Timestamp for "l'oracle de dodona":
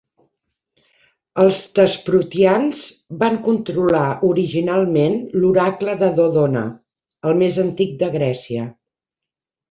5.43-6.63